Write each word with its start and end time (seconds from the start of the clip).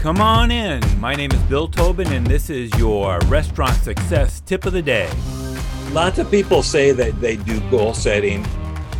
Come 0.00 0.22
on 0.22 0.50
in. 0.50 0.80
My 0.98 1.14
name 1.14 1.30
is 1.30 1.38
Bill 1.40 1.68
Tobin, 1.68 2.10
and 2.10 2.26
this 2.26 2.48
is 2.48 2.74
your 2.78 3.18
restaurant 3.26 3.76
success 3.82 4.40
tip 4.40 4.64
of 4.64 4.72
the 4.72 4.80
day. 4.80 5.10
Lots 5.92 6.18
of 6.18 6.30
people 6.30 6.62
say 6.62 6.92
that 6.92 7.20
they 7.20 7.36
do 7.36 7.60
goal 7.68 7.92
setting, 7.92 8.46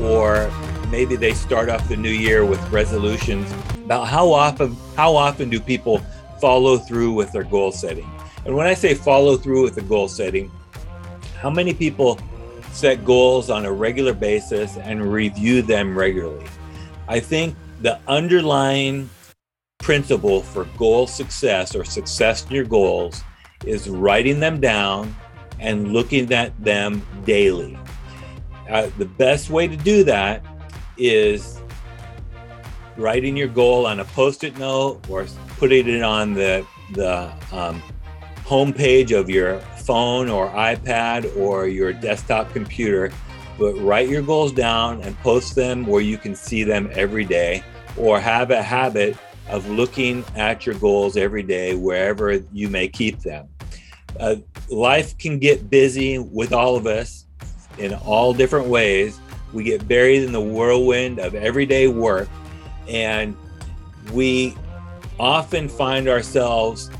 or 0.00 0.50
maybe 0.88 1.14
they 1.14 1.34
start 1.34 1.68
off 1.68 1.86
the 1.90 1.98
new 1.98 2.08
year 2.08 2.46
with 2.46 2.66
resolutions. 2.70 3.52
About 3.84 4.08
how 4.08 4.32
often 4.32 4.74
how 4.96 5.14
often 5.14 5.50
do 5.50 5.60
people 5.60 5.98
follow 6.40 6.78
through 6.78 7.12
with 7.12 7.30
their 7.30 7.44
goal 7.44 7.72
setting? 7.72 8.10
And 8.46 8.56
when 8.56 8.66
I 8.66 8.72
say 8.72 8.94
follow 8.94 9.36
through 9.36 9.64
with 9.64 9.74
the 9.74 9.82
goal 9.82 10.08
setting, 10.08 10.50
how 11.38 11.50
many 11.50 11.74
people 11.74 12.18
set 12.72 13.04
goals 13.04 13.50
on 13.50 13.66
a 13.66 13.70
regular 13.70 14.14
basis 14.14 14.78
and 14.78 15.12
review 15.12 15.60
them 15.60 15.96
regularly? 15.96 16.46
I 17.06 17.20
think 17.20 17.54
the 17.82 18.00
underlying 18.08 19.10
principle 19.86 20.42
for 20.42 20.64
goal 20.76 21.06
success 21.06 21.76
or 21.76 21.84
success 21.84 22.44
in 22.46 22.50
your 22.50 22.64
goals 22.64 23.22
is 23.64 23.88
writing 23.88 24.40
them 24.40 24.58
down 24.58 25.14
and 25.60 25.92
looking 25.92 26.32
at 26.32 26.52
them 26.60 27.00
daily. 27.24 27.78
Uh, 28.68 28.90
the 28.98 29.04
best 29.04 29.48
way 29.48 29.68
to 29.68 29.76
do 29.76 30.02
that 30.02 30.44
is 30.98 31.60
writing 32.96 33.36
your 33.36 33.46
goal 33.46 33.86
on 33.86 34.00
a 34.00 34.04
post-it 34.06 34.58
note 34.58 35.00
or 35.08 35.24
putting 35.56 35.88
it 35.88 36.02
on 36.02 36.34
the 36.34 36.66
the 36.94 37.32
um, 37.52 37.80
home 38.44 38.72
page 38.72 39.12
of 39.12 39.30
your 39.30 39.60
phone 39.86 40.28
or 40.28 40.48
iPad 40.48 41.36
or 41.36 41.68
your 41.68 41.92
desktop 41.92 42.52
computer. 42.52 43.12
But 43.56 43.74
write 43.74 44.08
your 44.08 44.22
goals 44.22 44.50
down 44.50 45.00
and 45.02 45.16
post 45.18 45.54
them 45.54 45.86
where 45.86 46.02
you 46.02 46.18
can 46.18 46.34
see 46.34 46.64
them 46.64 46.90
every 46.92 47.24
day, 47.24 47.62
or 47.96 48.18
have 48.18 48.50
a 48.50 48.60
habit 48.60 49.16
of 49.48 49.68
looking 49.68 50.24
at 50.34 50.66
your 50.66 50.74
goals 50.76 51.16
every 51.16 51.42
day 51.42 51.74
wherever 51.74 52.32
you 52.52 52.68
may 52.68 52.88
keep 52.88 53.20
them. 53.20 53.48
Uh, 54.18 54.36
life 54.70 55.16
can 55.18 55.38
get 55.38 55.70
busy 55.70 56.18
with 56.18 56.52
all 56.52 56.76
of 56.76 56.86
us 56.86 57.26
in 57.78 57.94
all 57.94 58.32
different 58.32 58.66
ways. 58.66 59.20
We 59.52 59.64
get 59.64 59.86
buried 59.86 60.22
in 60.22 60.32
the 60.32 60.40
whirlwind 60.40 61.18
of 61.18 61.34
everyday 61.34 61.88
work, 61.88 62.28
and 62.88 63.36
we 64.12 64.56
often 65.18 65.68
find 65.68 66.08
ourselves 66.08 66.90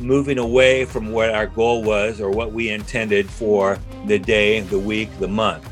moving 0.00 0.38
away 0.38 0.84
from 0.84 1.10
what 1.10 1.30
our 1.30 1.46
goal 1.46 1.82
was 1.82 2.20
or 2.20 2.30
what 2.30 2.52
we 2.52 2.70
intended 2.70 3.28
for 3.28 3.78
the 4.06 4.18
day, 4.18 4.60
the 4.60 4.78
week, 4.78 5.08
the 5.18 5.28
month. 5.28 5.68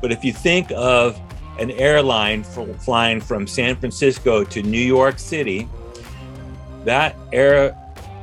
But 0.00 0.12
if 0.12 0.24
you 0.24 0.32
think 0.32 0.70
of 0.72 1.20
an 1.60 1.70
airline 1.72 2.42
flying 2.42 3.20
from 3.20 3.46
San 3.46 3.76
Francisco 3.76 4.42
to 4.44 4.62
New 4.62 4.80
York 4.80 5.18
City, 5.18 5.68
that 6.84 7.16
air, 7.32 7.76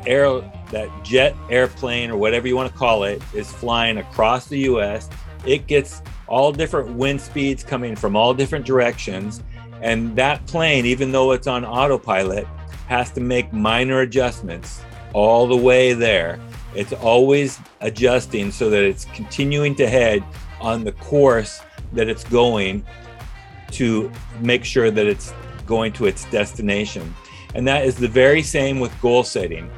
air, 0.08 0.42
that 0.72 0.90
jet 1.04 1.36
airplane 1.50 2.10
or 2.10 2.18
whatever 2.18 2.48
you 2.48 2.56
want 2.56 2.70
to 2.70 2.78
call 2.78 3.04
it 3.04 3.22
is 3.34 3.52
flying 3.52 4.00
across 4.00 4.48
the 4.48 4.60
U.S. 4.62 5.08
It 5.46 5.68
gets 5.68 6.02
all 6.26 6.52
different 6.52 6.90
wind 6.94 7.22
speeds 7.22 7.64
coming 7.64 7.96
from 7.96 8.16
all 8.16 8.34
different 8.34 8.66
directions, 8.66 9.44
and 9.82 10.16
that 10.16 10.46
plane, 10.48 10.88
even 10.88 11.12
though 11.12 11.32
it's 11.32 11.46
on 11.46 11.64
autopilot, 11.64 12.48
has 12.88 13.12
to 13.12 13.22
make 13.22 13.54
minor 13.54 14.02
adjustments 14.02 14.82
all 15.14 15.46
the 15.48 15.56
way 15.56 15.94
there. 15.94 16.40
It's 16.74 16.94
always 16.94 17.60
adjusting 17.82 18.52
so 18.52 18.72
that 18.72 18.84
it's 18.84 19.06
continuing 19.06 19.76
to 19.76 19.88
head 19.88 20.24
on 20.60 20.84
the 20.84 20.92
course 20.94 21.62
that 21.94 22.10
it's 22.10 22.24
going 22.24 22.84
to 23.72 24.12
make 24.42 24.64
sure 24.64 24.92
that 24.92 25.06
it's 25.06 25.34
going 25.66 25.94
to 25.94 26.06
its 26.06 26.26
destination. 26.26 27.14
And 27.56 27.68
that 27.68 27.86
is 27.86 27.96
the 27.96 28.08
very 28.08 28.42
same 28.42 28.80
with 28.80 29.00
goal 29.02 29.24
setting. 29.24 29.70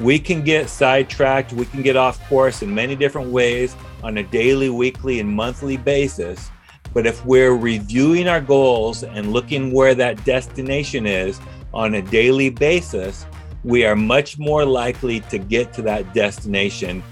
We 0.00 0.18
can 0.18 0.42
get 0.42 0.68
sidetracked, 0.68 1.52
we 1.52 1.66
can 1.66 1.82
get 1.82 1.96
off 1.96 2.26
course 2.28 2.62
in 2.62 2.72
many 2.72 2.94
different 2.94 3.30
ways 3.30 3.74
on 4.02 4.18
a 4.18 4.22
daily, 4.22 4.70
weekly, 4.70 5.18
and 5.20 5.28
monthly 5.28 5.76
basis. 5.76 6.50
But 6.94 7.06
if 7.06 7.24
we're 7.24 7.56
reviewing 7.56 8.28
our 8.28 8.40
goals 8.40 9.02
and 9.02 9.32
looking 9.32 9.72
where 9.72 9.94
that 9.94 10.24
destination 10.24 11.06
is 11.06 11.40
on 11.74 11.94
a 11.94 12.02
daily 12.02 12.50
basis, 12.50 13.26
we 13.64 13.84
are 13.84 13.96
much 13.96 14.38
more 14.38 14.64
likely 14.64 15.20
to 15.20 15.38
get 15.38 15.72
to 15.74 15.82
that 15.82 16.14
destination 16.14 17.02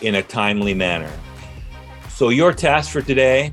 in 0.00 0.16
a 0.16 0.22
timely 0.22 0.74
manner. 0.74 1.12
So, 2.08 2.30
your 2.30 2.52
task 2.52 2.90
for 2.90 3.02
today 3.02 3.52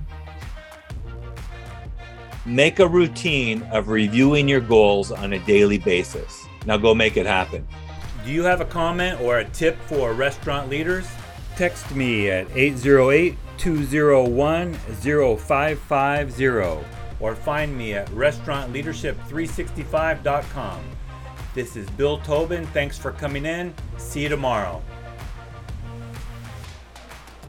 make 2.50 2.80
a 2.80 2.88
routine 2.88 3.62
of 3.72 3.90
reviewing 3.90 4.50
your 4.50 4.60
goals 4.60 5.12
on 5.12 5.34
a 5.34 5.40
daily 5.40 5.78
basis. 5.78 6.48
Now, 6.66 6.78
go 6.78 6.96
make 6.96 7.16
it 7.16 7.26
happen. 7.26 7.66
Do 8.26 8.32
you 8.32 8.44
have 8.44 8.62
a 8.62 8.66
comment 8.66 9.20
or 9.22 9.40
a 9.40 9.46
tip 9.46 9.80
for 9.84 10.14
restaurant 10.14 10.70
leaders? 10.70 11.08
Text 11.56 11.96
me 11.96 12.30
at 12.30 12.46
808 12.56 13.36
201 13.58 14.74
0550 14.74 16.86
or 17.20 17.36
find 17.36 17.78
me 17.78 17.94
at 17.94 18.08
restaurantleadership365.com. 18.10 20.82
This 21.54 21.76
is 21.76 21.88
Bill 21.92 22.18
Tobin. 22.20 22.66
Thanks 22.68 22.98
for 22.98 23.12
coming 23.12 23.46
in. 23.46 23.74
See 23.98 24.24
you 24.24 24.30
tomorrow. 24.30 24.82